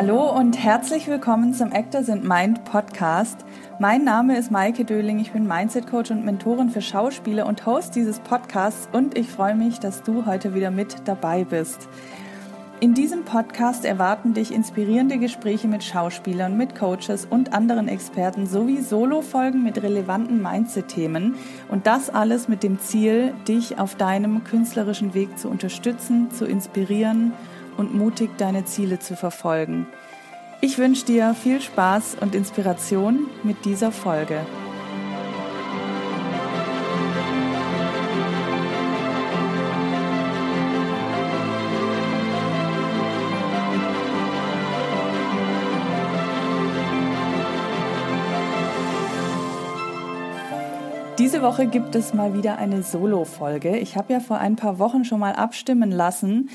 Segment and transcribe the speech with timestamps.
[0.00, 3.44] Hallo und herzlich willkommen zum Actors and Mind Podcast.
[3.80, 7.96] Mein Name ist Maike Döling, ich bin Mindset Coach und Mentorin für Schauspieler und Host
[7.96, 11.88] dieses Podcasts und ich freue mich, dass du heute wieder mit dabei bist.
[12.78, 18.80] In diesem Podcast erwarten dich inspirierende Gespräche mit Schauspielern, mit Coaches und anderen Experten sowie
[18.80, 21.34] Solo-Folgen mit relevanten Mindset-Themen
[21.70, 27.32] und das alles mit dem Ziel, dich auf deinem künstlerischen Weg zu unterstützen, zu inspirieren
[27.78, 29.86] und mutig deine Ziele zu verfolgen.
[30.60, 34.44] Ich wünsche dir viel Spaß und Inspiration mit dieser Folge.
[51.18, 53.76] Diese Woche gibt es mal wieder eine Solo-Folge.
[53.76, 56.48] Ich habe ja vor ein paar Wochen schon mal abstimmen lassen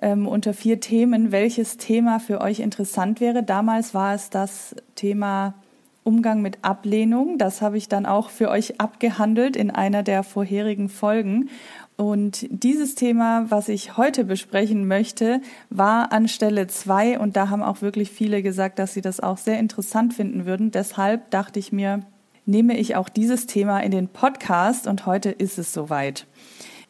[0.00, 3.42] ähm, unter vier Themen, welches Thema für euch interessant wäre.
[3.42, 5.54] Damals war es das Thema
[6.02, 7.38] Umgang mit Ablehnung.
[7.38, 11.50] Das habe ich dann auch für euch abgehandelt in einer der vorherigen Folgen.
[11.96, 17.18] Und dieses Thema, was ich heute besprechen möchte, war an Stelle zwei.
[17.18, 20.70] Und da haben auch wirklich viele gesagt, dass sie das auch sehr interessant finden würden.
[20.70, 22.00] Deshalb dachte ich mir,
[22.46, 26.26] nehme ich auch dieses Thema in den Podcast und heute ist es soweit.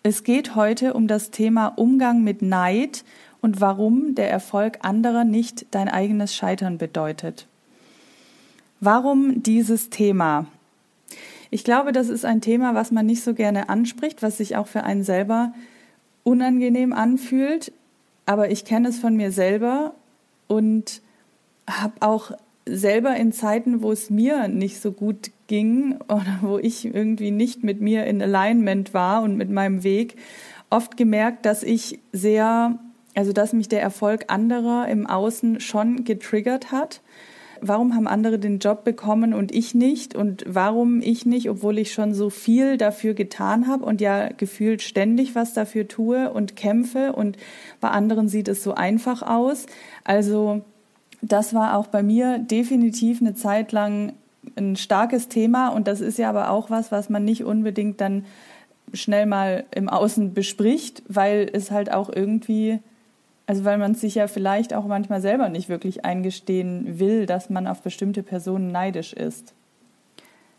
[0.03, 3.05] Es geht heute um das Thema Umgang mit Neid
[3.43, 7.47] und warum der Erfolg anderer nicht dein eigenes Scheitern bedeutet.
[8.81, 10.47] Warum dieses Thema?
[11.51, 14.69] Ich glaube, das ist ein Thema, was man nicht so gerne anspricht, was sich auch
[14.69, 15.53] für einen selber
[16.25, 17.71] unangenehm anfühlt.
[18.25, 19.95] Aber ich kenne es von mir selber
[20.47, 21.03] und
[21.69, 22.31] habe auch
[22.65, 27.65] selber in Zeiten, wo es mir nicht so gut ging oder wo ich irgendwie nicht
[27.65, 30.15] mit mir in Alignment war und mit meinem Weg,
[30.71, 32.79] oft gemerkt, dass ich sehr,
[33.17, 37.01] also dass mich der Erfolg anderer im Außen schon getriggert hat.
[37.61, 40.15] Warum haben andere den Job bekommen und ich nicht?
[40.15, 44.81] Und warum ich nicht, obwohl ich schon so viel dafür getan habe und ja gefühlt
[44.83, 47.37] ständig was dafür tue und kämpfe und
[47.81, 49.67] bei anderen sieht es so einfach aus.
[50.05, 50.63] Also
[51.23, 54.13] das war auch bei mir definitiv eine Zeit lang
[54.57, 58.25] ein starkes Thema und das ist ja aber auch was, was man nicht unbedingt dann
[58.93, 62.81] schnell mal im Außen bespricht, weil es halt auch irgendwie,
[63.47, 67.67] also weil man sich ja vielleicht auch manchmal selber nicht wirklich eingestehen will, dass man
[67.67, 69.55] auf bestimmte Personen neidisch ist.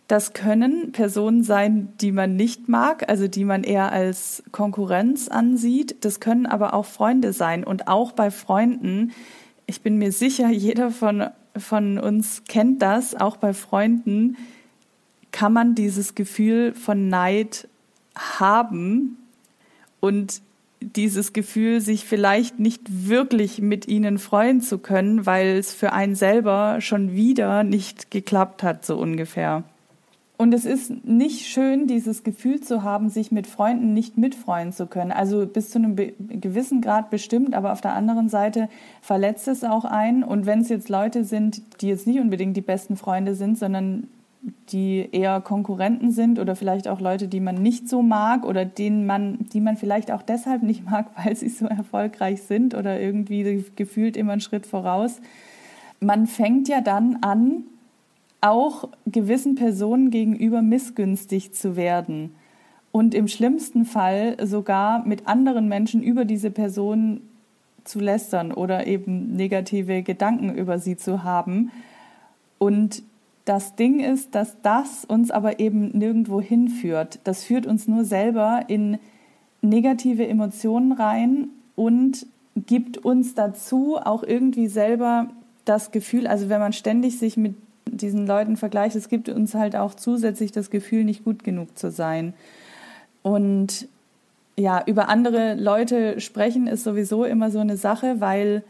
[0.08, 6.04] Das können Personen sein, die man nicht mag, also die man eher als Konkurrenz ansieht.
[6.04, 7.64] Das können aber auch Freunde sein.
[7.64, 9.14] Und auch bei Freunden
[9.72, 14.38] ich bin mir sicher, jeder von, von uns kennt das, auch bei Freunden
[15.32, 17.68] kann man dieses Gefühl von Neid
[18.16, 19.18] haben
[20.00, 20.42] und
[20.82, 26.16] dieses Gefühl, sich vielleicht nicht wirklich mit ihnen freuen zu können, weil es für einen
[26.16, 29.64] selber schon wieder nicht geklappt hat, so ungefähr.
[30.42, 34.88] Und es ist nicht schön, dieses Gefühl zu haben, sich mit Freunden nicht mitfreuen zu
[34.88, 35.12] können.
[35.12, 38.68] Also bis zu einem gewissen Grad bestimmt, aber auf der anderen Seite
[39.04, 40.24] verletzt es auch einen.
[40.24, 44.08] Und wenn es jetzt Leute sind, die jetzt nicht unbedingt die besten Freunde sind, sondern
[44.70, 49.06] die eher Konkurrenten sind oder vielleicht auch Leute, die man nicht so mag oder denen
[49.06, 53.64] man, die man vielleicht auch deshalb nicht mag, weil sie so erfolgreich sind oder irgendwie
[53.76, 55.22] gefühlt immer einen Schritt voraus.
[56.00, 57.66] Man fängt ja dann an,
[58.42, 62.36] auch gewissen Personen gegenüber missgünstig zu werden
[62.92, 67.22] und im schlimmsten Fall sogar mit anderen Menschen über diese Person
[67.84, 71.72] zu lästern oder eben negative Gedanken über sie zu haben.
[72.58, 73.04] Und
[73.46, 77.20] das Ding ist, dass das uns aber eben nirgendwo hinführt.
[77.24, 79.00] Das führt uns nur selber in
[79.62, 85.30] negative Emotionen rein und gibt uns dazu auch irgendwie selber
[85.66, 87.56] das Gefühl, also wenn man ständig sich mit
[87.86, 91.92] diesen Leuten vergleicht, es gibt uns halt auch zusätzlich das Gefühl, nicht gut genug zu
[91.92, 92.34] sein.
[93.22, 93.88] Und
[94.58, 98.64] ja, über andere Leute sprechen ist sowieso immer so eine Sache, weil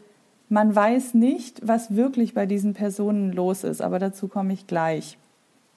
[0.48, 5.16] man weiß nicht, was wirklich bei diesen Personen los ist, aber dazu komme ich gleich.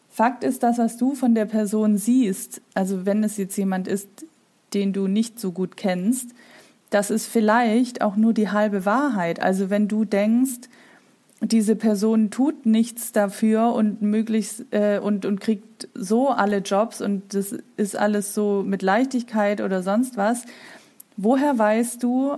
[0.09, 4.07] Fakt ist, das, was du von der Person siehst, also wenn es jetzt jemand ist,
[4.73, 6.31] den du nicht so gut kennst,
[6.89, 9.41] das ist vielleicht auch nur die halbe Wahrheit.
[9.41, 10.69] Also wenn du denkst,
[11.41, 17.33] diese Person tut nichts dafür und möglichst äh, und, und kriegt so alle Jobs und
[17.33, 20.45] das ist alles so mit Leichtigkeit oder sonst was.
[21.17, 22.37] Woher weißt du,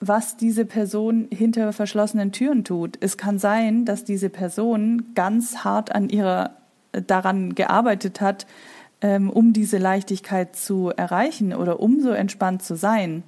[0.00, 2.98] was diese Person hinter verschlossenen Türen tut?
[3.00, 6.50] Es kann sein, dass diese Person ganz hart an ihrer
[6.92, 8.46] daran gearbeitet hat,
[9.00, 13.22] ähm, um diese Leichtigkeit zu erreichen oder um so entspannt zu sein.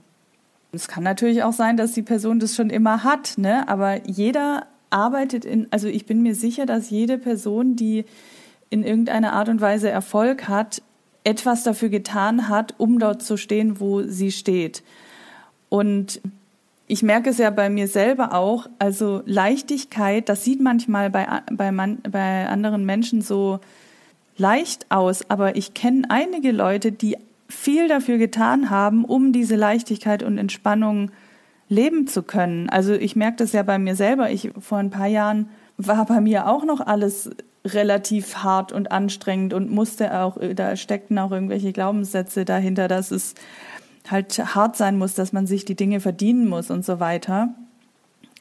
[0.72, 3.68] Es kann natürlich auch sein, dass die Person das schon immer hat, ne?
[3.68, 8.06] Aber jeder arbeitet in, also ich bin mir sicher, dass jede Person, die
[8.70, 10.82] in irgendeiner Art und Weise Erfolg hat,
[11.22, 14.82] etwas dafür getan hat, um dort zu stehen, wo sie steht.
[15.68, 16.20] Und
[16.86, 21.72] ich merke es ja bei mir selber auch, also Leichtigkeit, das sieht manchmal bei, bei,
[21.72, 23.60] man, bei anderen Menschen so
[24.38, 27.16] leicht aus, aber ich kenne einige Leute, die
[27.48, 31.10] viel dafür getan haben, um diese Leichtigkeit und Entspannung
[31.68, 32.68] leben zu können.
[32.68, 34.30] Also ich merke das ja bei mir selber.
[34.30, 37.30] Ich vor ein paar Jahren war bei mir auch noch alles
[37.64, 43.34] relativ hart und anstrengend und musste auch, da steckten auch irgendwelche Glaubenssätze dahinter, dass es
[44.08, 47.48] halt hart sein muss, dass man sich die Dinge verdienen muss und so weiter.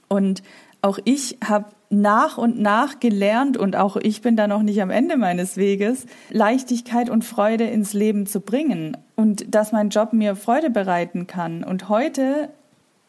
[0.07, 0.43] Und
[0.81, 4.89] auch ich habe nach und nach gelernt und auch ich bin da noch nicht am
[4.89, 10.35] Ende meines Weges, Leichtigkeit und Freude ins Leben zu bringen und dass mein Job mir
[10.35, 11.63] Freude bereiten kann.
[11.63, 12.49] Und heute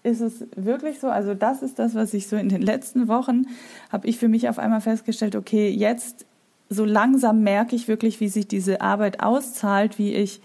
[0.06, 3.46] ist es wirklich so, also das ist das, was ich so in den letzten Wochen
[3.90, 6.26] habe ich für mich auf einmal festgestellt, okay, jetzt
[6.68, 10.40] so langsam merke ich wirklich, wie sich diese Arbeit auszahlt, wie ich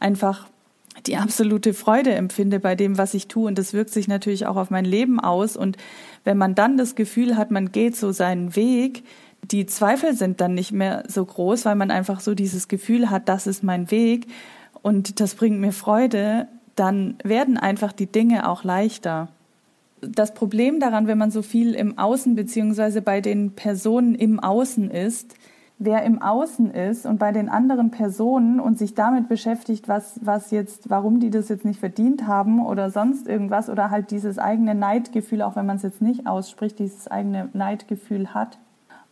[0.00, 0.48] einfach
[1.06, 3.46] die absolute Freude empfinde bei dem, was ich tue.
[3.46, 5.56] Und das wirkt sich natürlich auch auf mein Leben aus.
[5.56, 5.76] Und
[6.24, 9.04] wenn man dann das Gefühl hat, man geht so seinen Weg,
[9.42, 13.28] die Zweifel sind dann nicht mehr so groß, weil man einfach so dieses Gefühl hat,
[13.28, 14.26] das ist mein Weg
[14.82, 19.28] und das bringt mir Freude, dann werden einfach die Dinge auch leichter.
[20.00, 24.90] Das Problem daran, wenn man so viel im Außen beziehungsweise bei den Personen im Außen
[24.90, 25.36] ist,
[25.84, 30.50] wer im Außen ist und bei den anderen Personen und sich damit beschäftigt, was, was
[30.50, 34.74] jetzt, warum die das jetzt nicht verdient haben oder sonst irgendwas oder halt dieses eigene
[34.74, 38.58] Neidgefühl, auch wenn man es jetzt nicht ausspricht, dieses eigene Neidgefühl hat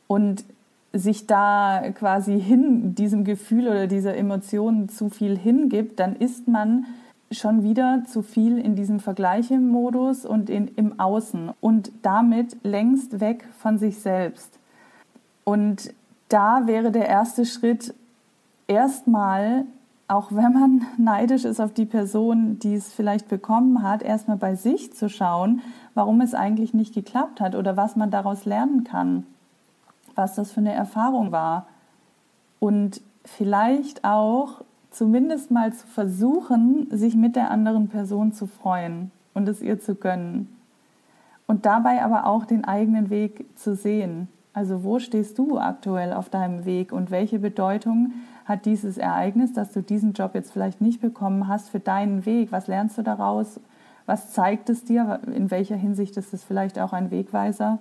[0.06, 0.44] und
[0.92, 6.86] sich da quasi hin diesem Gefühl oder dieser Emotion zu viel hingibt, dann ist man
[7.30, 13.46] schon wieder zu viel in diesem Vergleichemodus und in, im Außen und damit längst weg
[13.58, 14.58] von sich selbst.
[15.44, 15.94] Und
[16.28, 17.94] da wäre der erste Schritt
[18.66, 19.64] erstmal,
[20.08, 24.56] auch wenn man neidisch ist auf die Person, die es vielleicht bekommen hat, erstmal bei
[24.56, 25.62] sich zu schauen,
[25.94, 29.24] warum es eigentlich nicht geklappt hat oder was man daraus lernen kann,
[30.16, 31.66] was das für eine Erfahrung war.
[32.58, 39.48] Und vielleicht auch zumindest mal zu versuchen, sich mit der anderen Person zu freuen und
[39.48, 40.48] es ihr zu gönnen.
[41.46, 44.28] Und dabei aber auch den eigenen Weg zu sehen.
[44.52, 48.12] Also wo stehst du aktuell auf deinem Weg und welche Bedeutung
[48.44, 52.50] hat dieses Ereignis, dass du diesen Job jetzt vielleicht nicht bekommen hast, für deinen Weg?
[52.50, 53.60] Was lernst du daraus?
[54.06, 55.20] Was zeigt es dir?
[55.34, 57.78] In welcher Hinsicht ist es vielleicht auch ein Wegweiser?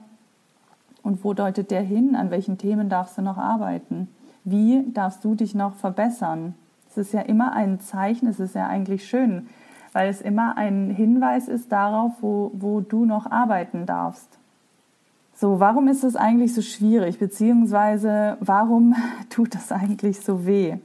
[1.01, 2.15] Und wo deutet der hin?
[2.15, 4.07] An welchen Themen darfst du noch arbeiten?
[4.43, 6.53] Wie darfst du dich noch verbessern?
[6.89, 9.47] Es ist ja immer ein Zeichen, es ist ja eigentlich schön,
[9.93, 14.39] weil es immer ein Hinweis ist darauf, wo, wo du noch arbeiten darfst.
[15.35, 18.95] So, warum ist das eigentlich so schwierig, beziehungsweise warum
[19.29, 20.77] tut das eigentlich so weh?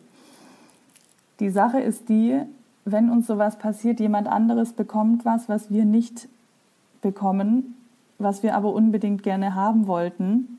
[1.40, 2.40] Die Sache ist die,
[2.84, 6.28] wenn uns sowas passiert, jemand anderes bekommt was, was wir nicht
[7.02, 7.74] bekommen,
[8.18, 10.53] was wir aber unbedingt gerne haben wollten.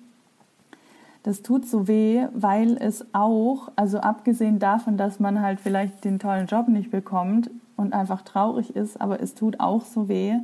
[1.25, 6.19] Das tut so weh, weil es auch, also abgesehen davon, dass man halt vielleicht den
[6.19, 10.35] tollen Job nicht bekommt und einfach traurig ist, aber es tut auch so weh,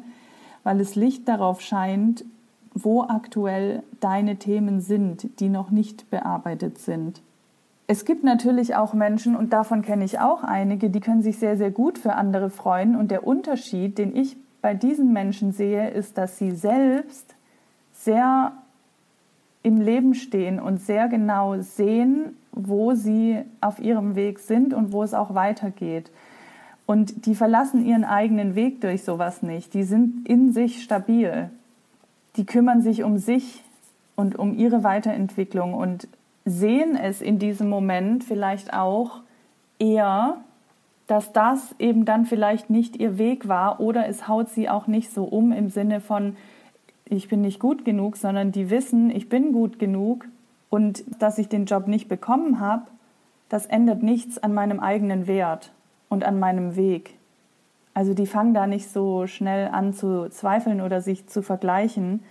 [0.63, 2.25] weil es Licht darauf scheint,
[2.73, 7.21] wo aktuell deine Themen sind, die noch nicht bearbeitet sind.
[7.85, 11.57] Es gibt natürlich auch Menschen, und davon kenne ich auch einige, die können sich sehr,
[11.57, 12.95] sehr gut für andere freuen.
[12.95, 17.35] Und der Unterschied, den ich bei diesen Menschen sehe, ist, dass sie selbst
[17.93, 18.53] sehr
[19.63, 25.03] im Leben stehen und sehr genau sehen, wo sie auf ihrem Weg sind und wo
[25.03, 26.11] es auch weitergeht.
[26.85, 29.73] Und die verlassen ihren eigenen Weg durch sowas nicht.
[29.73, 31.49] Die sind in sich stabil
[32.37, 33.63] die kümmern sich um sich
[34.15, 36.07] und um ihre Weiterentwicklung und
[36.45, 39.21] sehen es in diesem Moment vielleicht auch
[39.79, 40.37] eher,
[41.07, 45.11] dass das eben dann vielleicht nicht ihr Weg war oder es haut sie auch nicht
[45.11, 46.35] so um im Sinne von,
[47.11, 50.25] ich bin nicht gut genug, sondern die wissen, ich bin gut genug
[50.69, 52.87] und dass ich den Job nicht bekommen habe,
[53.49, 55.73] das ändert nichts an meinem eigenen Wert
[56.07, 57.17] und an meinem Weg.
[57.93, 62.21] Also die fangen da nicht so schnell an zu zweifeln oder sich zu vergleichen.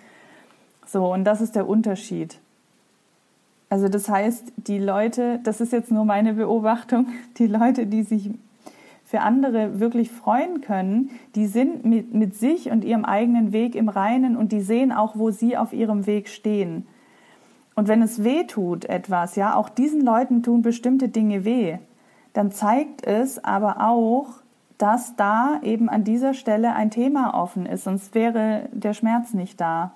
[0.86, 2.38] So, und das ist der Unterschied.
[3.68, 8.30] Also das heißt, die Leute, das ist jetzt nur meine Beobachtung, die Leute, die sich
[9.10, 13.88] für andere wirklich freuen können, die sind mit, mit sich und ihrem eigenen Weg im
[13.88, 16.86] Reinen und die sehen auch, wo sie auf ihrem Weg stehen.
[17.74, 21.78] Und wenn es weh tut etwas, ja, auch diesen Leuten tun bestimmte Dinge weh,
[22.34, 24.28] dann zeigt es aber auch,
[24.78, 29.60] dass da eben an dieser Stelle ein Thema offen ist, sonst wäre der Schmerz nicht
[29.60, 29.90] da.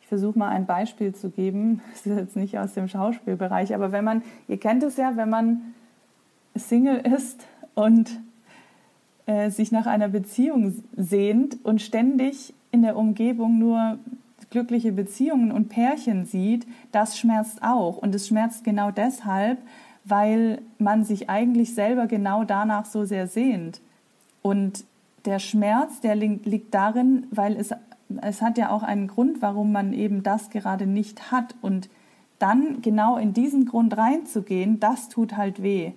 [0.00, 1.82] Ich versuche mal ein Beispiel zu geben.
[1.90, 5.28] Das ist jetzt nicht aus dem Schauspielbereich, aber wenn man, ihr kennt es ja, wenn
[5.28, 5.74] man
[6.54, 8.20] Single ist und
[9.26, 13.98] äh, sich nach einer Beziehung sehnt und ständig in der Umgebung nur
[14.50, 17.96] glückliche Beziehungen und Pärchen sieht, das schmerzt auch.
[17.96, 19.58] Und es schmerzt genau deshalb,
[20.04, 23.80] weil man sich eigentlich selber genau danach so sehr sehnt.
[24.42, 24.84] Und
[25.24, 27.70] der Schmerz, der liegt darin, weil es,
[28.22, 31.54] es hat ja auch einen Grund, warum man eben das gerade nicht hat.
[31.60, 31.88] Und
[32.38, 35.92] dann genau in diesen Grund reinzugehen, das tut halt weh.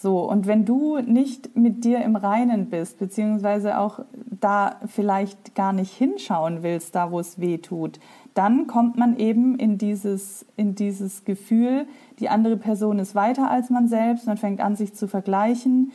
[0.00, 5.72] So, und wenn du nicht mit dir im Reinen bist, beziehungsweise auch da vielleicht gar
[5.72, 7.98] nicht hinschauen willst, da wo es weh tut,
[8.34, 11.88] dann kommt man eben in dieses, in dieses Gefühl,
[12.20, 15.90] die andere Person ist weiter als man selbst, man fängt an, sich zu vergleichen,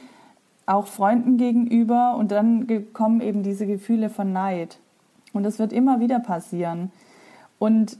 [0.65, 4.79] auch Freunden gegenüber, und dann kommen eben diese Gefühle von Neid.
[5.31, 6.91] Und das wird immer wieder passieren.
[7.57, 7.97] Und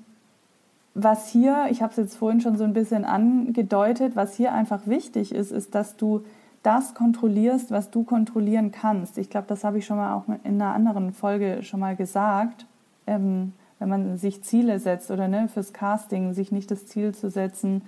[0.95, 4.85] was hier, ich habe es jetzt vorhin schon so ein bisschen angedeutet, was hier einfach
[4.85, 6.23] wichtig ist, ist, dass du
[6.61, 9.17] das kontrollierst, was du kontrollieren kannst.
[9.17, 12.65] Ich glaube, das habe ich schon mal auch in einer anderen Folge schon mal gesagt.
[13.05, 17.29] Ähm, wenn man sich Ziele setzt oder ne, fürs Casting, sich nicht das Ziel zu
[17.29, 17.81] setzen,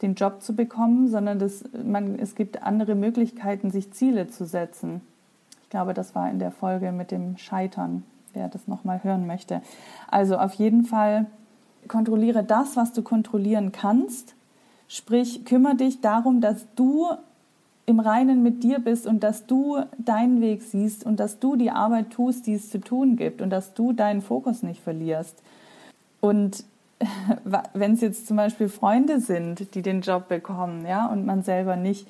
[0.00, 5.02] den Job zu bekommen, sondern das, man, es gibt andere Möglichkeiten, sich Ziele zu setzen.
[5.64, 9.60] Ich glaube, das war in der Folge mit dem Scheitern, wer das nochmal hören möchte.
[10.10, 11.26] Also auf jeden Fall
[11.88, 14.34] kontrolliere das, was du kontrollieren kannst.
[14.86, 17.08] Sprich, kümmere dich darum, dass du
[17.86, 21.70] im Reinen mit dir bist und dass du deinen Weg siehst und dass du die
[21.70, 25.42] Arbeit tust, die es zu tun gibt und dass du deinen Fokus nicht verlierst.
[26.20, 26.64] Und
[27.72, 31.76] wenn es jetzt zum Beispiel Freunde sind, die den Job bekommen, ja, und man selber
[31.76, 32.06] nicht,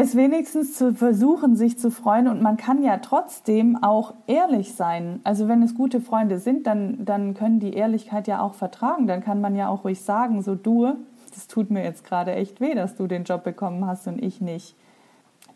[0.00, 5.18] es wenigstens zu versuchen, sich zu freuen und man kann ja trotzdem auch ehrlich sein.
[5.24, 9.08] Also wenn es gute Freunde sind, dann, dann können die Ehrlichkeit ja auch vertragen.
[9.08, 10.94] Dann kann man ja auch ruhig sagen, so du,
[11.34, 14.40] das tut mir jetzt gerade echt weh, dass du den Job bekommen hast und ich
[14.40, 14.76] nicht.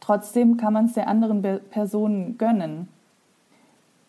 [0.01, 2.89] Trotzdem kann man es der anderen Person gönnen.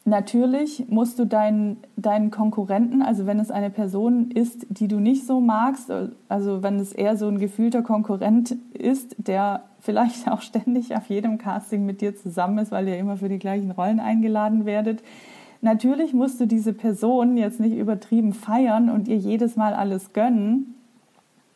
[0.06, 5.26] Natürlich musst du deinen, deinen Konkurrenten, also wenn es eine Person ist, die du nicht
[5.26, 5.90] so magst,
[6.28, 11.38] also wenn es eher so ein gefühlter Konkurrent ist, der vielleicht auch ständig auf jedem
[11.38, 15.02] Casting mit dir zusammen ist, weil ihr immer für die gleichen Rollen eingeladen werdet.
[15.62, 20.76] Natürlich musst du diese Person jetzt nicht übertrieben feiern und ihr jedes Mal alles gönnen,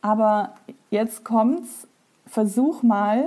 [0.00, 0.54] aber
[0.90, 1.86] jetzt kommt's,
[2.24, 3.24] versuch mal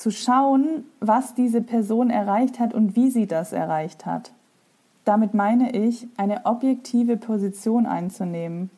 [0.00, 4.32] zu schauen, was diese Person erreicht hat und wie sie das erreicht hat.
[5.04, 8.70] Damit meine ich, eine objektive Position einzunehmen.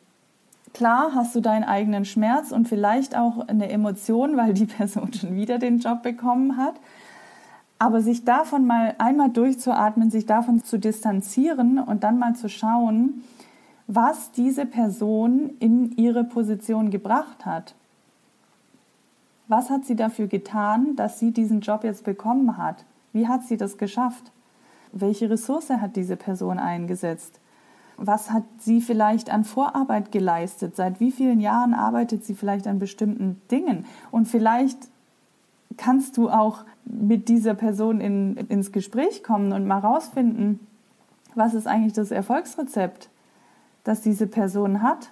[0.75, 5.37] Klar hast du deinen eigenen Schmerz und vielleicht auch eine Emotion, weil die Person schon
[5.37, 6.75] wieder den Job bekommen hat.
[7.79, 13.23] Aber sich davon mal einmal durchzuatmen, sich davon zu distanzieren und dann mal zu schauen,
[13.87, 17.77] was diese Person in ihre Position gebracht hat.
[19.53, 22.87] Was hat sie dafür getan, dass sie diesen Job jetzt bekommen hat?
[23.13, 24.33] Wie hat sie das geschafft?
[24.93, 27.39] Welche Ressource hat diese Person eingesetzt?
[27.99, 30.75] Was hat sie vielleicht an Vorarbeit geleistet?
[30.75, 33.85] Seit wie vielen Jahren arbeitet sie vielleicht an bestimmten Dingen?
[34.11, 34.79] Und vielleicht
[35.77, 40.61] kannst du auch mit dieser Person in, ins Gespräch kommen und mal rausfinden,
[41.35, 43.11] was ist eigentlich das Erfolgsrezept,
[43.85, 45.11] das diese Person hat?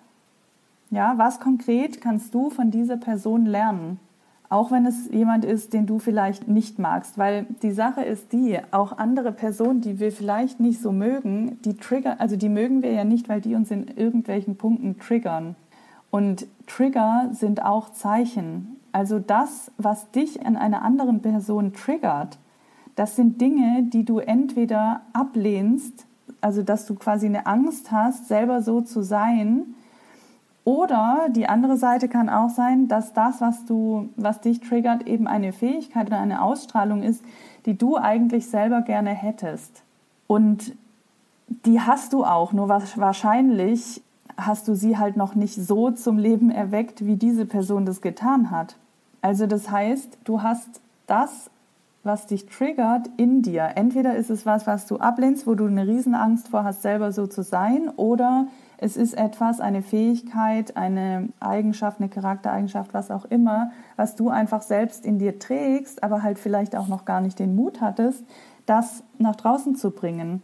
[0.89, 4.01] Ja, was konkret kannst du von dieser Person lernen?
[4.51, 8.59] Auch wenn es jemand ist, den du vielleicht nicht magst, weil die Sache ist die,
[8.73, 12.91] auch andere Personen, die wir vielleicht nicht so mögen, die triggern, also die mögen wir
[12.91, 15.55] ja nicht, weil die uns in irgendwelchen Punkten triggern.
[16.11, 18.77] Und Trigger sind auch Zeichen.
[18.91, 22.39] Also das, was dich an einer anderen Person triggert,
[22.97, 26.07] das sind Dinge, die du entweder ablehnst,
[26.41, 29.77] also dass du quasi eine Angst hast, selber so zu sein,
[30.65, 35.27] oder die andere Seite kann auch sein, dass das, was du, was dich triggert, eben
[35.27, 37.25] eine Fähigkeit oder eine Ausstrahlung ist,
[37.67, 39.83] die du eigentlich selber gerne hättest.
[40.27, 40.75] Und
[41.65, 44.03] die hast du auch, nur wahrscheinlich
[44.37, 48.51] hast du sie halt noch nicht so zum Leben erweckt, wie diese Person das getan
[48.51, 48.77] hat.
[49.23, 51.51] Also das heißt, du hast das,
[52.03, 53.73] was dich triggert, in dir.
[53.75, 57.27] Entweder ist es was, was du ablehnst, wo du eine Riesenangst vor hast, selber so
[57.27, 58.47] zu sein, oder
[58.83, 64.63] es ist etwas, eine Fähigkeit, eine Eigenschaft, eine Charaktereigenschaft, was auch immer, was du einfach
[64.63, 68.25] selbst in dir trägst, aber halt vielleicht auch noch gar nicht den Mut hattest,
[68.65, 70.43] das nach draußen zu bringen.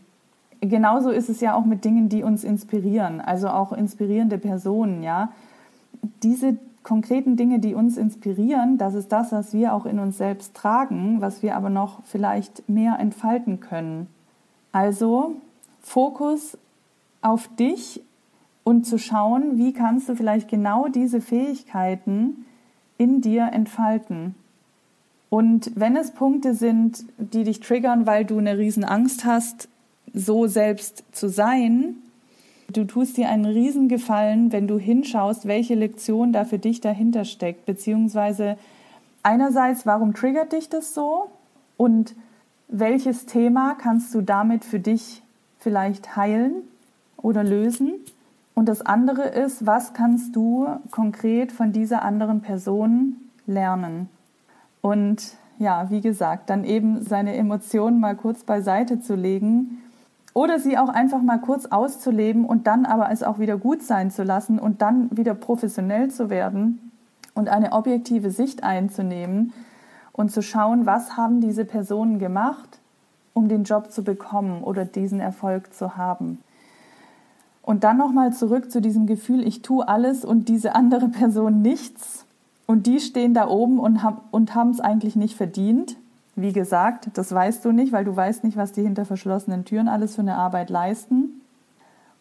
[0.60, 5.32] Genauso ist es ja auch mit Dingen, die uns inspirieren, also auch inspirierende Personen, ja.
[6.22, 10.54] Diese konkreten Dinge, die uns inspirieren, das ist das, was wir auch in uns selbst
[10.54, 14.08] tragen, was wir aber noch vielleicht mehr entfalten können.
[14.72, 15.36] Also
[15.80, 16.58] Fokus
[17.22, 18.02] auf dich
[18.66, 22.46] und zu schauen, wie kannst du vielleicht genau diese Fähigkeiten
[22.98, 24.34] in dir entfalten.
[25.30, 29.68] Und wenn es Punkte sind, die dich triggern, weil du eine riesen Angst hast,
[30.12, 31.94] so selbst zu sein,
[32.68, 37.66] du tust dir einen Riesengefallen, wenn du hinschaust, welche Lektion da für dich dahinter steckt,
[37.66, 38.58] beziehungsweise
[39.22, 41.30] einerseits, warum triggert dich das so
[41.76, 42.16] und
[42.66, 45.22] welches Thema kannst du damit für dich
[45.60, 46.64] vielleicht heilen
[47.16, 47.92] oder lösen?
[48.56, 54.08] Und das andere ist, was kannst du konkret von dieser anderen Person lernen?
[54.80, 59.82] Und ja, wie gesagt, dann eben seine Emotionen mal kurz beiseite zu legen
[60.32, 64.10] oder sie auch einfach mal kurz auszuleben und dann aber es auch wieder gut sein
[64.10, 66.92] zu lassen und dann wieder professionell zu werden
[67.34, 69.52] und eine objektive Sicht einzunehmen
[70.12, 72.78] und zu schauen, was haben diese Personen gemacht,
[73.34, 76.38] um den Job zu bekommen oder diesen Erfolg zu haben.
[77.66, 82.24] Und dann nochmal zurück zu diesem Gefühl, ich tue alles und diese andere Person nichts
[82.64, 85.96] und die stehen da oben und haben es eigentlich nicht verdient.
[86.36, 89.88] Wie gesagt, das weißt du nicht, weil du weißt nicht, was die hinter verschlossenen Türen
[89.88, 91.40] alles für eine Arbeit leisten.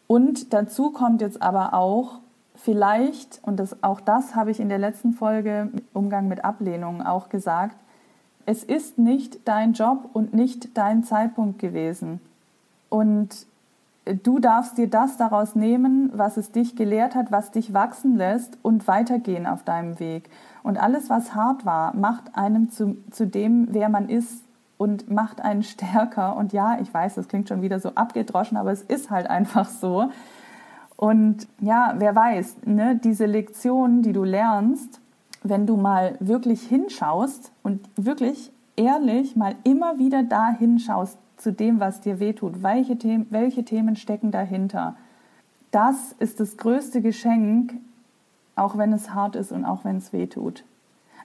[0.08, 2.20] Und dazu kommt jetzt aber auch
[2.56, 7.30] vielleicht, und das, auch das habe ich in der letzten Folge Umgang mit Ablehnung auch
[7.30, 7.76] gesagt,
[8.48, 12.20] es ist nicht dein Job und nicht dein Zeitpunkt gewesen.
[12.90, 13.46] Und
[14.06, 18.58] du darfst dir das daraus nehmen, was es dich gelehrt hat, was dich wachsen lässt
[18.62, 20.30] und weitergehen auf deinem Weg.
[20.64, 24.44] Und alles, was hart war, macht einem zu, zu dem, wer man ist
[24.78, 26.36] und macht einen stärker.
[26.36, 29.70] Und ja, ich weiß, das klingt schon wieder so abgedroschen, aber es ist halt einfach
[29.70, 30.12] so.
[30.98, 35.02] Und ja, wer weiß, ne, diese Lektionen, die du lernst,
[35.44, 41.80] wenn du mal wirklich hinschaust und wirklich ehrlich mal immer wieder da hinschaust, zu dem,
[41.80, 42.64] was dir wehtut.
[42.64, 44.96] Welche Themen, welche Themen stecken dahinter?
[45.72, 47.74] Das ist das größte Geschenk,
[48.56, 50.64] auch wenn es hart ist und auch wenn es wehtut.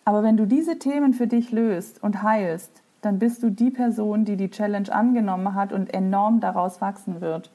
[0.05, 4.25] Aber wenn du diese Themen für dich löst und heilst, dann bist du die Person,
[4.25, 7.51] die die Challenge angenommen hat und enorm daraus wachsen wird.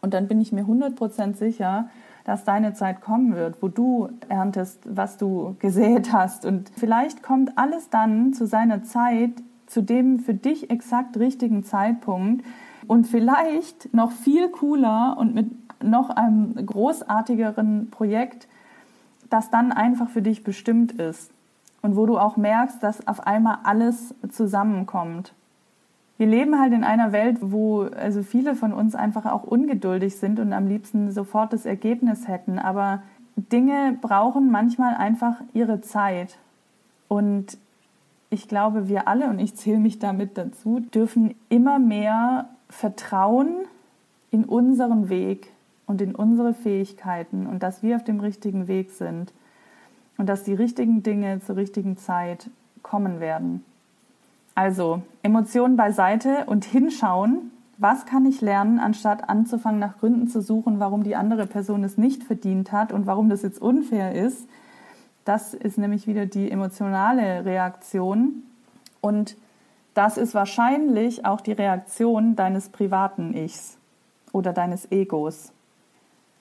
[0.00, 1.88] Und dann bin ich mir 100% sicher,
[2.24, 6.44] dass deine Zeit kommen wird, wo du erntest, was du gesät hast.
[6.44, 9.32] Und vielleicht kommt alles dann zu seiner Zeit
[9.70, 12.44] zu dem für dich exakt richtigen Zeitpunkt
[12.88, 15.46] und vielleicht noch viel cooler und mit
[15.82, 18.48] noch einem großartigeren Projekt,
[19.30, 21.30] das dann einfach für dich bestimmt ist
[21.82, 25.32] und wo du auch merkst, dass auf einmal alles zusammenkommt.
[26.18, 30.40] Wir leben halt in einer Welt, wo also viele von uns einfach auch ungeduldig sind
[30.40, 33.02] und am liebsten sofort das Ergebnis hätten, aber
[33.36, 36.36] Dinge brauchen manchmal einfach ihre Zeit.
[37.08, 37.56] Und
[38.30, 43.48] ich glaube, wir alle, und ich zähle mich damit dazu, dürfen immer mehr vertrauen
[44.30, 45.52] in unseren Weg
[45.86, 49.32] und in unsere Fähigkeiten und dass wir auf dem richtigen Weg sind
[50.16, 52.48] und dass die richtigen Dinge zur richtigen Zeit
[52.82, 53.64] kommen werden.
[54.54, 60.78] Also Emotionen beiseite und hinschauen, was kann ich lernen, anstatt anzufangen nach Gründen zu suchen,
[60.78, 64.46] warum die andere Person es nicht verdient hat und warum das jetzt unfair ist
[65.24, 68.42] das ist nämlich wieder die emotionale Reaktion
[69.00, 69.36] und
[69.94, 73.76] das ist wahrscheinlich auch die Reaktion deines privaten Ichs
[74.32, 75.52] oder deines Egos.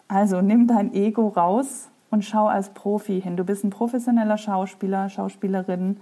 [0.08, 3.38] Also nimm dein Ego raus und schau als Profi hin.
[3.38, 5.98] Du bist ein professioneller Schauspieler, Schauspielerin.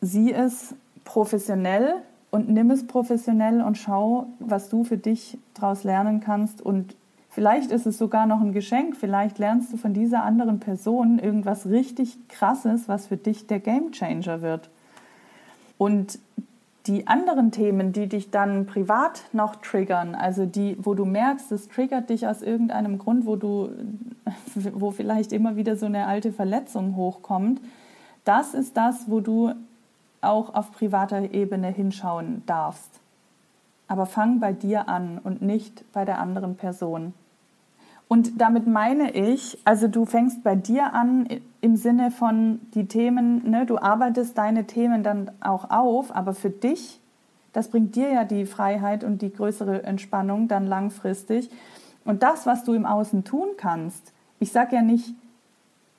[0.00, 0.74] Sieh es
[1.04, 1.94] professionell
[2.30, 6.96] und nimm es professionell und schau, was du für dich daraus lernen kannst und
[7.30, 11.66] Vielleicht ist es sogar noch ein Geschenk, vielleicht lernst du von dieser anderen Person irgendwas
[11.66, 14.68] richtig Krasses, was für dich der Gamechanger wird.
[15.78, 16.18] Und
[16.86, 21.68] die anderen Themen, die dich dann privat noch triggern, also die, wo du merkst, es
[21.68, 23.70] triggert dich aus irgendeinem Grund, wo du,
[24.72, 27.60] wo vielleicht immer wieder so eine alte Verletzung hochkommt,
[28.24, 29.52] das ist das, wo du
[30.20, 33.00] auch auf privater Ebene hinschauen darfst.
[33.86, 37.14] Aber fang bei dir an und nicht bei der anderen Person.
[38.12, 41.28] Und damit meine ich, also du fängst bei dir an
[41.60, 46.50] im Sinne von die Themen, ne, du arbeitest deine Themen dann auch auf, aber für
[46.50, 46.98] dich,
[47.52, 51.50] das bringt dir ja die Freiheit und die größere Entspannung dann langfristig.
[52.04, 55.14] Und das, was du im Außen tun kannst, ich sage ja nicht,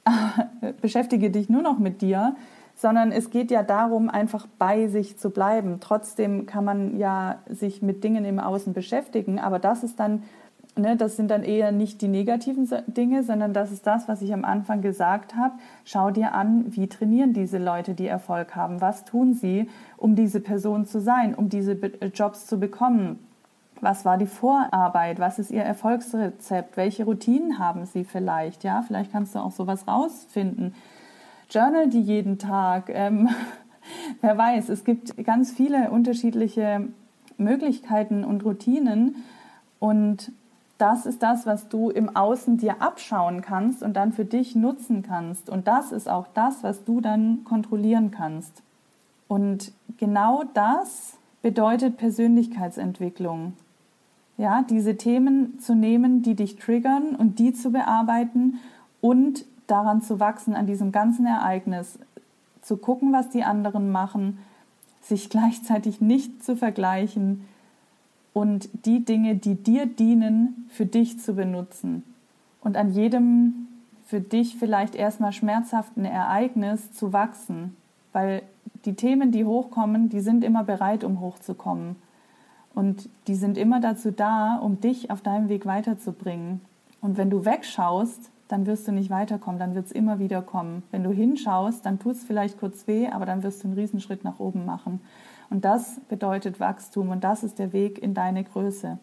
[0.82, 2.36] beschäftige dich nur noch mit dir,
[2.76, 5.78] sondern es geht ja darum, einfach bei sich zu bleiben.
[5.80, 10.24] Trotzdem kann man ja sich mit Dingen im Außen beschäftigen, aber das ist dann
[10.76, 14.34] ne, das sind dann eher nicht die negativen Dinge, sondern das ist das, was ich
[14.34, 15.56] am Anfang gesagt habe.
[15.86, 18.82] Schau dir an, wie trainieren diese Leute, die Erfolg haben?
[18.82, 21.74] Was tun sie, um diese Person zu sein, um diese
[22.14, 23.20] Jobs zu bekommen?
[23.82, 25.20] Was war die Vorarbeit?
[25.20, 26.78] Was ist ihr Erfolgsrezept?
[26.78, 28.64] Welche Routinen haben sie vielleicht?
[28.64, 30.76] Ja, vielleicht kannst du auch sowas rausfinden.
[31.50, 32.90] Journal die jeden Tag.
[32.90, 33.30] Ähm,
[34.22, 36.88] wer weiß, es gibt ganz viele unterschiedliche
[37.38, 39.16] Möglichkeiten und Routinen
[39.80, 40.32] und
[40.82, 45.04] das ist das, was du im Außen dir abschauen kannst und dann für dich nutzen
[45.04, 45.50] kannst.
[45.50, 48.64] Und das ist auch das, was du dann kontrollieren kannst.
[49.28, 51.14] Und genau das
[51.44, 53.54] bedeutet Persönlichkeitsentwicklung.
[54.38, 58.60] Ja, diese Themen zu nehmen, die dich triggern und die zu bearbeiten
[59.02, 62.00] und daran zu wachsen, an diesem ganzen Ereignis,
[62.62, 64.40] zu gucken, was die anderen machen,
[65.02, 67.46] sich gleichzeitig nicht zu vergleichen
[68.34, 72.04] und die Dinge, die dir dienen, für dich zu benutzen.
[72.62, 73.68] Und an jedem
[74.06, 77.76] für dich vielleicht erstmal schmerzhaften Ereignis zu wachsen,
[78.14, 78.44] weil
[78.86, 81.96] die Themen, die hochkommen, die sind immer bereit, um hochzukommen.
[82.74, 86.62] Und die sind immer dazu da, um dich auf deinem Weg weiterzubringen.
[87.02, 90.84] Und wenn du wegschaust, dann wirst du nicht weiterkommen, dann wird es immer wieder kommen.
[90.92, 94.24] Wenn du hinschaust, dann tut es vielleicht kurz weh, aber dann wirst du einen Riesenschritt
[94.24, 95.00] nach oben machen.
[95.52, 98.98] Und das bedeutet Wachstum und das ist der Weg in deine Größe.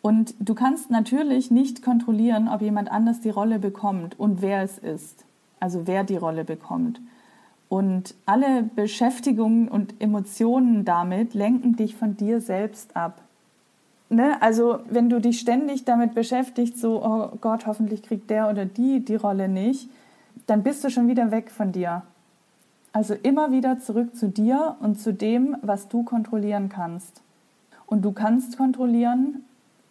[0.00, 4.78] Und du kannst natürlich nicht kontrollieren, ob jemand anders die Rolle bekommt und wer es
[4.78, 5.24] ist.
[5.60, 7.00] Also wer die Rolle bekommt.
[7.68, 13.20] Und alle Beschäftigungen und Emotionen damit lenken dich von dir selbst ab.
[14.08, 14.40] Ne?
[14.40, 19.04] Also wenn du dich ständig damit beschäftigst, so, oh Gott, hoffentlich kriegt der oder die
[19.04, 19.90] die Rolle nicht,
[20.46, 22.02] dann bist du schon wieder weg von dir.
[22.92, 27.22] Also immer wieder zurück zu dir und zu dem, was du kontrollieren kannst.
[27.86, 29.44] Und du kannst kontrollieren,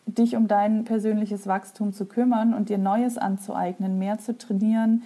[0.06, 5.04] dich um dein persönliches Wachstum zu kümmern und dir Neues anzueignen, mehr zu trainieren,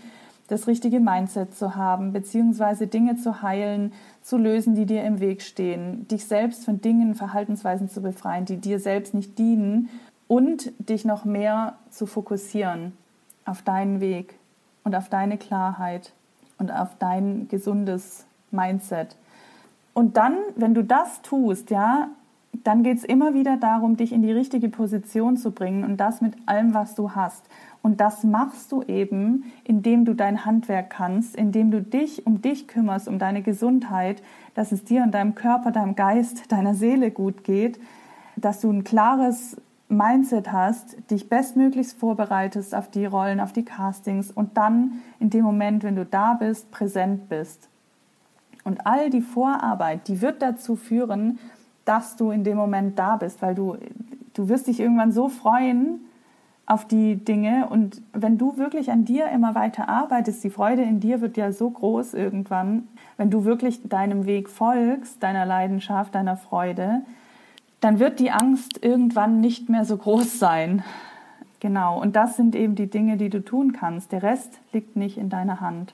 [0.47, 5.41] das richtige Mindset zu haben, beziehungsweise Dinge zu heilen, zu lösen, die dir im Weg
[5.41, 9.89] stehen, dich selbst von Dingen, Verhaltensweisen zu befreien, die dir selbst nicht dienen
[10.27, 12.93] und dich noch mehr zu fokussieren
[13.45, 14.35] auf deinen Weg
[14.83, 16.11] und auf deine Klarheit
[16.61, 19.17] und auf dein gesundes Mindset.
[19.93, 22.09] Und dann, wenn du das tust, ja,
[22.63, 26.21] dann geht es immer wieder darum, dich in die richtige Position zu bringen und das
[26.21, 27.43] mit allem, was du hast.
[27.81, 32.67] Und das machst du eben, indem du dein Handwerk kannst, indem du dich um dich
[32.67, 34.21] kümmerst, um deine Gesundheit,
[34.53, 37.79] dass es dir und deinem Körper, deinem Geist, deiner Seele gut geht,
[38.35, 39.57] dass du ein klares
[39.91, 45.43] Mindset hast, dich bestmöglichst vorbereitest auf die Rollen, auf die Castings und dann in dem
[45.43, 47.67] Moment, wenn du da bist, präsent bist.
[48.63, 51.39] Und all die Vorarbeit, die wird dazu führen,
[51.83, 53.75] dass du in dem Moment da bist, weil du,
[54.33, 55.99] du wirst dich irgendwann so freuen
[56.65, 61.01] auf die Dinge und wenn du wirklich an dir immer weiter arbeitest, die Freude in
[61.01, 66.37] dir wird ja so groß irgendwann, wenn du wirklich deinem Weg folgst, deiner Leidenschaft, deiner
[66.37, 67.01] Freude,
[67.81, 70.83] dann wird die Angst irgendwann nicht mehr so groß sein.
[71.59, 74.11] Genau, und das sind eben die Dinge, die du tun kannst.
[74.11, 75.93] Der Rest liegt nicht in deiner Hand.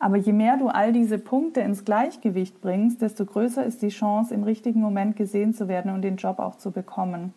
[0.00, 4.32] Aber je mehr du all diese Punkte ins Gleichgewicht bringst, desto größer ist die Chance,
[4.32, 7.34] im richtigen Moment gesehen zu werden und den Job auch zu bekommen.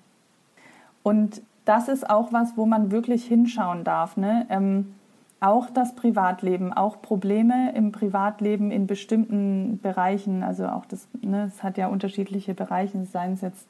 [1.01, 4.17] Und das ist auch was, wo man wirklich hinschauen darf.
[4.17, 4.45] Ne?
[4.49, 4.93] Ähm,
[5.41, 11.63] auch das Privatleben, auch Probleme im Privatleben in bestimmten Bereichen, also auch das, ne, es
[11.63, 13.67] hat ja unterschiedliche Bereiche, seien es jetzt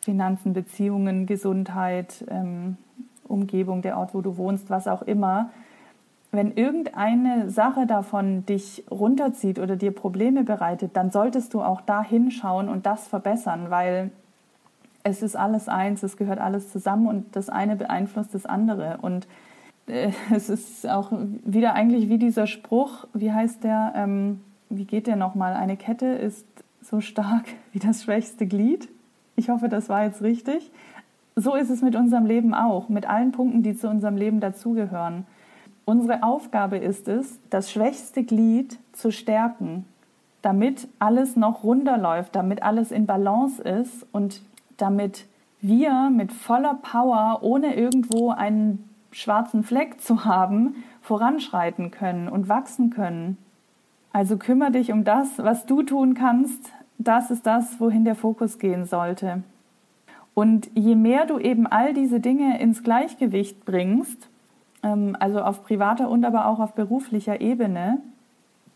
[0.00, 2.78] Finanzen, Beziehungen, Gesundheit, ähm,
[3.28, 5.50] Umgebung, der Ort, wo du wohnst, was auch immer.
[6.32, 12.02] Wenn irgendeine Sache davon dich runterzieht oder dir Probleme bereitet, dann solltest du auch da
[12.02, 14.10] hinschauen und das verbessern, weil
[15.02, 18.98] es ist alles eins, es gehört alles zusammen und das eine beeinflusst das andere.
[19.02, 19.26] Und
[20.30, 21.12] es ist auch
[21.44, 25.54] wieder eigentlich wie dieser Spruch, wie heißt der, ähm, wie geht der nochmal?
[25.54, 26.46] Eine Kette ist
[26.82, 28.88] so stark wie das schwächste Glied.
[29.36, 30.70] Ich hoffe, das war jetzt richtig.
[31.36, 35.26] So ist es mit unserem Leben auch, mit allen Punkten, die zu unserem Leben dazugehören.
[35.84, 39.84] Unsere Aufgabe ist es, das schwächste Glied zu stärken,
[40.40, 44.42] damit alles noch runterläuft, damit alles in Balance ist und
[44.76, 45.26] damit
[45.60, 52.90] wir mit voller Power, ohne irgendwo einen schwarzen Fleck zu haben, voranschreiten können und wachsen
[52.90, 53.38] können.
[54.12, 56.72] Also kümmere dich um das, was du tun kannst.
[56.98, 59.42] Das ist das, wohin der Fokus gehen sollte.
[60.34, 64.28] Und je mehr du eben all diese Dinge ins Gleichgewicht bringst,
[64.82, 67.98] ähm, also auf privater und aber auch auf beruflicher Ebene,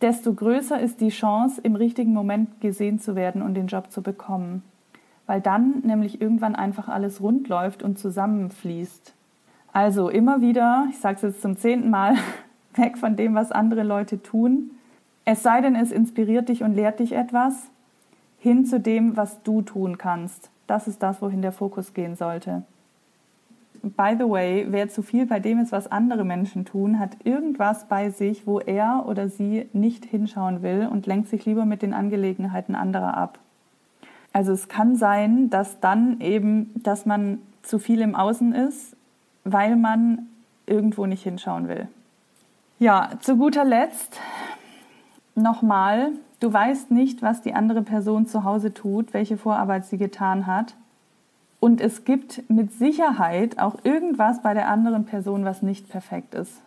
[0.01, 4.03] desto größer ist die Chance, im richtigen Moment gesehen zu werden und den Job zu
[4.03, 4.62] bekommen.
[5.29, 9.12] weil dann nämlich irgendwann einfach alles rund läuft und zusammenfließt.
[9.78, 12.16] Also immer wieder, ich sage es jetzt zum zehnten Mal,
[12.74, 14.72] weg von dem, was andere Leute tun.
[15.24, 17.70] Es sei denn, es inspiriert dich und lehrt dich etwas,
[18.40, 20.50] hin zu dem, was du tun kannst.
[20.66, 22.64] Das ist das, wohin der Fokus gehen sollte.
[23.84, 27.84] By the way, wer zu viel bei dem ist, was andere Menschen tun, hat irgendwas
[27.84, 31.94] bei sich, wo er oder sie nicht hinschauen will und lenkt sich lieber mit den
[31.94, 33.38] Angelegenheiten anderer ab.
[34.32, 38.96] Also es kann sein, dass dann eben, dass man zu viel im Außen ist,
[39.52, 40.28] weil man
[40.66, 41.88] irgendwo nicht hinschauen will.
[42.78, 44.20] Ja, zu guter Letzt
[45.34, 50.46] nochmal, du weißt nicht, was die andere Person zu Hause tut, welche Vorarbeit sie getan
[50.46, 50.74] hat.
[51.61, 56.61] Und es gibt mit Sicherheit auch irgendwas bei der anderen Person, was nicht perfekt ist,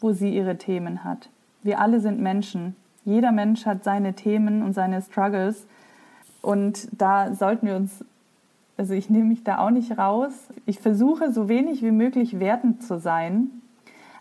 [0.00, 1.30] wo sie ihre Themen hat.
[1.62, 2.76] Wir alle sind Menschen.
[3.04, 5.66] Jeder Mensch hat seine Themen und seine Struggles.
[6.42, 8.04] Und da sollten wir uns,
[8.76, 10.32] also ich nehme mich da auch nicht raus.
[10.66, 13.50] Ich versuche so wenig wie möglich wertend zu sein.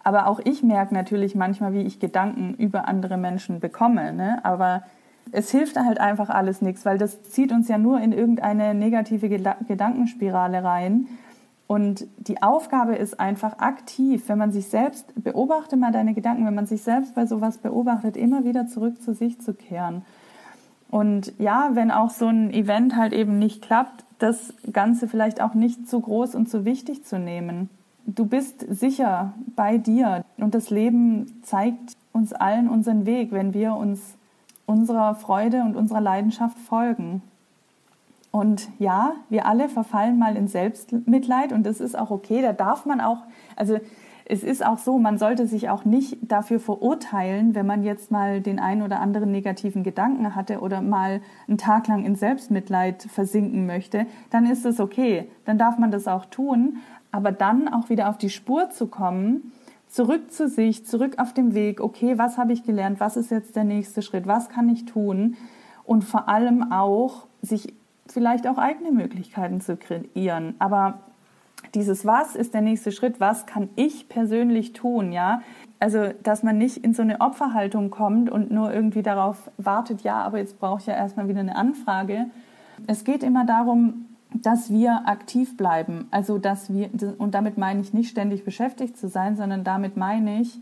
[0.03, 4.13] Aber auch ich merke natürlich manchmal, wie ich Gedanken über andere Menschen bekomme.
[4.13, 4.39] Ne?
[4.45, 4.83] Aber
[5.31, 9.29] es hilft halt einfach alles nichts, weil das zieht uns ja nur in irgendeine negative
[9.29, 11.07] Gedankenspirale rein.
[11.67, 16.53] Und die Aufgabe ist einfach aktiv, wenn man sich selbst, beobachte mal deine Gedanken, wenn
[16.53, 20.03] man sich selbst bei sowas beobachtet, immer wieder zurück zu sich zu kehren.
[20.91, 25.53] Und ja, wenn auch so ein Event halt eben nicht klappt, das Ganze vielleicht auch
[25.53, 27.69] nicht zu groß und zu wichtig zu nehmen.
[28.07, 33.75] Du bist sicher bei dir und das Leben zeigt uns allen unseren Weg, wenn wir
[33.75, 34.15] uns
[34.65, 37.21] unserer Freude und unserer Leidenschaft folgen.
[38.31, 42.41] Und ja, wir alle verfallen mal in Selbstmitleid und das ist auch okay.
[42.41, 43.19] Da darf man auch,
[43.55, 43.77] also
[44.25, 48.41] es ist auch so, man sollte sich auch nicht dafür verurteilen, wenn man jetzt mal
[48.41, 53.65] den einen oder anderen negativen Gedanken hatte oder mal einen Tag lang in Selbstmitleid versinken
[53.67, 55.29] möchte, dann ist es okay.
[55.45, 56.77] Dann darf man das auch tun.
[57.11, 59.53] Aber dann auch wieder auf die Spur zu kommen
[59.87, 63.55] zurück zu sich, zurück auf dem Weg, okay, was habe ich gelernt, was ist jetzt
[63.55, 65.37] der nächste Schritt, was kann ich tun
[65.85, 67.73] und vor allem auch sich
[68.05, 70.55] vielleicht auch eigene Möglichkeiten zu kreieren.
[70.59, 70.99] Aber
[71.75, 75.41] dieses Was ist der nächste Schritt, was kann ich persönlich tun, ja?
[75.79, 80.23] Also, dass man nicht in so eine Opferhaltung kommt und nur irgendwie darauf wartet, ja,
[80.23, 82.27] aber jetzt brauche ich ja erstmal wieder eine Anfrage.
[82.87, 86.07] Es geht immer darum, dass wir aktiv bleiben.
[86.11, 90.41] Also, dass wir, und damit meine ich nicht ständig beschäftigt zu sein, sondern damit meine
[90.41, 90.57] ich,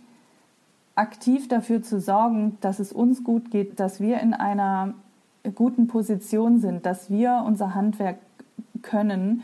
[0.95, 4.93] aktiv dafür zu sorgen, dass es uns gut geht, dass wir in einer
[5.55, 8.17] guten Position sind, dass wir unser Handwerk
[8.81, 9.43] können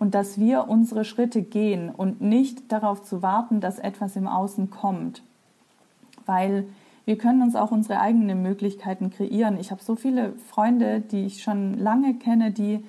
[0.00, 4.70] und dass wir unsere Schritte gehen und nicht darauf zu warten, dass etwas im Außen
[4.70, 5.22] kommt.
[6.26, 6.64] Weil
[7.04, 9.60] wir können uns auch unsere eigenen Möglichkeiten kreieren.
[9.60, 12.82] Ich habe so viele Freunde, die ich schon lange kenne, die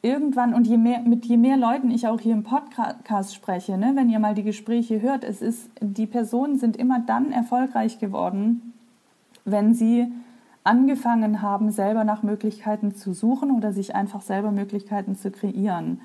[0.00, 3.92] irgendwann und je mehr, mit je mehr Leuten ich auch hier im Podcast spreche, ne,
[3.94, 8.74] wenn ihr mal die Gespräche hört, es ist, die Personen sind immer dann erfolgreich geworden,
[9.44, 10.06] wenn sie
[10.64, 16.00] angefangen haben, selber nach Möglichkeiten zu suchen oder sich einfach selber Möglichkeiten zu kreieren.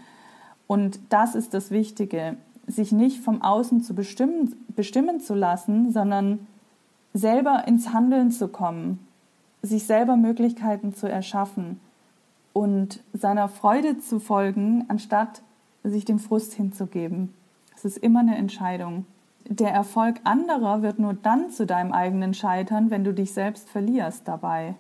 [0.65, 6.48] Und das ist das Wichtige, sich nicht vom Außen zu bestimmen, bestimmen zu lassen, sondern
[7.13, 9.00] selber ins Handeln zu kommen,
[9.62, 11.80] sich selber Möglichkeiten zu erschaffen
[12.54, 15.41] und seiner Freude zu folgen, anstatt
[15.84, 17.34] sich dem Frust hinzugeben.
[17.76, 19.06] Es ist immer eine Entscheidung.
[19.49, 24.27] Der Erfolg anderer wird nur dann zu deinem eigenen Scheitern, wenn du dich selbst verlierst
[24.27, 24.75] dabei.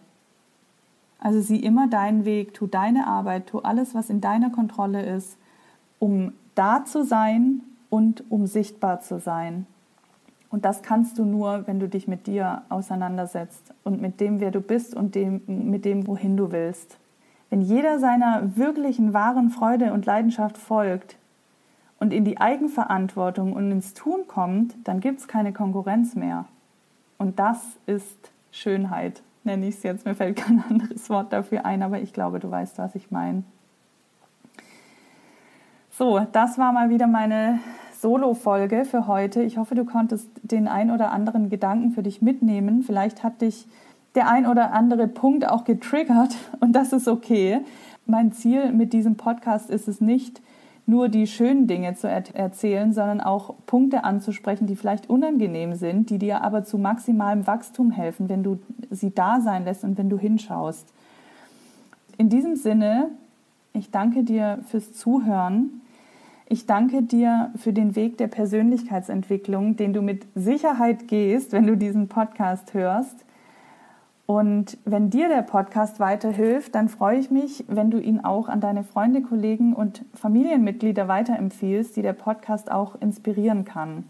[1.19, 5.37] Also sieh immer deinen Weg, tu deine Arbeit, tu alles, was in deiner Kontrolle ist,
[5.99, 9.65] um da zu sein und um sichtbar zu sein.
[10.49, 14.51] Und das kannst du nur, wenn du dich mit dir auseinandersetzt und mit dem, wer
[14.51, 16.97] du bist und dem, mit dem, wohin du willst.
[17.49, 21.17] Wenn jeder seiner wirklichen wahren Freude und Leidenschaft folgt
[21.99, 26.45] und in die Eigenverantwortung und ins Tun kommt, dann gibt es keine Konkurrenz mehr.
[27.17, 30.05] Und das ist Schönheit, nenne ich es jetzt.
[30.05, 33.43] Mir fällt kein anderes Wort dafür ein, aber ich glaube, du weißt, was ich meine.
[35.91, 37.59] So, das war mal wieder meine
[37.99, 39.41] Solo-Folge für heute.
[39.41, 42.83] Ich hoffe, du konntest den ein oder anderen Gedanken für dich mitnehmen.
[42.83, 43.67] Vielleicht hat dich
[44.13, 47.61] der ein oder andere Punkt auch getriggert und das ist okay.
[48.05, 50.41] Mein Ziel mit diesem Podcast ist es nicht,
[50.87, 56.09] nur die schönen Dinge zu er erzählen, sondern auch Punkte anzusprechen, die vielleicht unangenehm sind,
[56.09, 60.09] die dir aber zu maximalem Wachstum helfen, wenn du sie da sein lässt und wenn
[60.09, 60.87] du hinschaust.
[62.17, 63.09] In diesem Sinne,
[63.73, 65.81] ich danke dir fürs Zuhören.
[66.47, 71.75] Ich danke dir für den Weg der Persönlichkeitsentwicklung, den du mit Sicherheit gehst, wenn du
[71.75, 73.26] diesen Podcast hörst.
[74.27, 78.59] Und wenn dir der Podcast weiterhilft, dann freue ich mich, wenn du ihn auch an
[78.59, 84.03] deine Freunde, Kollegen und Familienmitglieder weiterempfiehlst, die der Podcast auch inspirieren kann.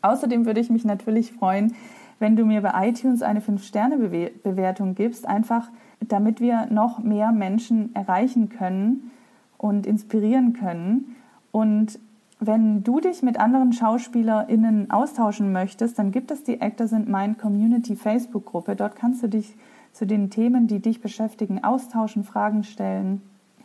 [0.00, 1.74] Außerdem würde ich mich natürlich freuen,
[2.18, 8.48] wenn du mir bei iTunes eine 5-Sterne-Bewertung gibst, einfach damit wir noch mehr Menschen erreichen
[8.48, 9.10] können
[9.58, 11.16] und inspirieren können.
[11.52, 11.98] Und
[12.40, 17.38] wenn du dich mit anderen SchauspielerInnen austauschen möchtest, dann gibt es die Actors in Mind
[17.38, 18.76] Community Facebook-Gruppe.
[18.76, 19.56] Dort kannst du dich
[19.92, 23.22] zu den Themen, die dich beschäftigen, austauschen, Fragen stellen,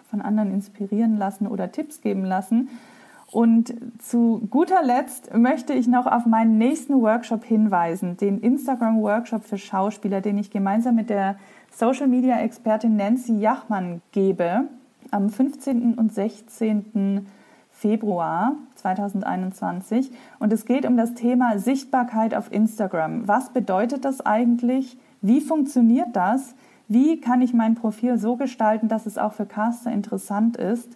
[0.10, 2.70] von anderen inspirieren lassen oder Tipps geben lassen.
[3.32, 9.58] Und zu guter Letzt möchte ich noch auf meinen nächsten Workshop hinweisen, den Instagram-Workshop für
[9.58, 11.38] Schauspieler, den ich gemeinsam mit der
[11.72, 14.66] Social-Media-Expertin Nancy Jachmann gebe
[15.10, 15.96] am 15.
[15.96, 17.26] und 16.
[17.84, 20.10] Februar 2021.
[20.40, 23.28] Und es geht um das Thema Sichtbarkeit auf Instagram.
[23.28, 24.98] Was bedeutet das eigentlich?
[25.22, 26.56] Wie funktioniert das?
[26.88, 30.96] Wie kann ich mein Profil so gestalten, dass es auch für Caster interessant ist?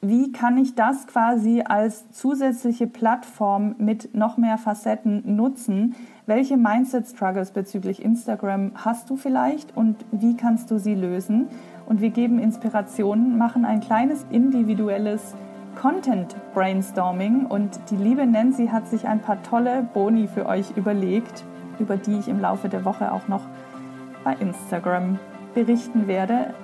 [0.00, 5.94] Wie kann ich das quasi als zusätzliche Plattform mit noch mehr Facetten nutzen?
[6.26, 11.46] Welche Mindset-Struggles bezüglich Instagram hast du vielleicht und wie kannst du sie lösen?
[11.86, 15.36] Und wir geben Inspirationen, machen ein kleines individuelles
[15.74, 21.44] Content Brainstorming und die liebe Nancy hat sich ein paar tolle Boni für euch überlegt,
[21.78, 23.42] über die ich im Laufe der Woche auch noch
[24.22, 25.18] bei Instagram
[25.54, 26.54] berichten werde.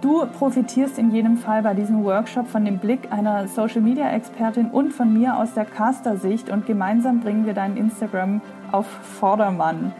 [0.00, 4.66] Du profitierst in jedem Fall bei diesem Workshop von dem Blick einer Social Media Expertin
[4.66, 9.92] und von mir aus der Caster-Sicht und gemeinsam bringen wir dein Instagram auf Vordermann.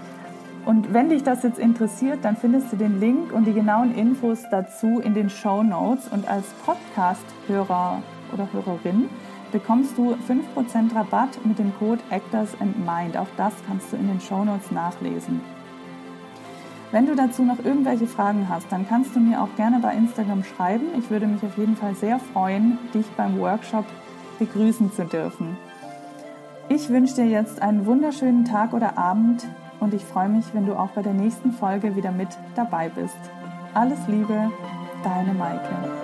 [0.67, 4.43] Und wenn dich das jetzt interessiert, dann findest du den Link und die genauen Infos
[4.51, 6.09] dazu in den Show Notes.
[6.09, 8.03] Und als Podcast-Hörer
[8.35, 9.09] oder Hörerin
[9.53, 13.17] bekommst du 5% Rabatt mit dem Code Actors and Mind.
[13.17, 15.41] Auch das kannst du in den Show Notes nachlesen.
[16.91, 20.45] Wenn du dazu noch irgendwelche Fragen hast, dann kannst du mir auch gerne bei Instagram
[20.45, 20.87] schreiben.
[20.99, 23.85] Ich würde mich auf jeden Fall sehr freuen, dich beim Workshop
[24.39, 25.57] begrüßen zu dürfen.
[26.69, 29.45] Ich wünsche dir jetzt einen wunderschönen Tag oder Abend
[29.81, 33.19] und ich freue mich, wenn du auch bei der nächsten Folge wieder mit dabei bist.
[33.75, 34.51] Alles Liebe,
[35.03, 36.04] deine Maike.